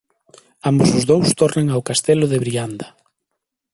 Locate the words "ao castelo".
1.69-2.25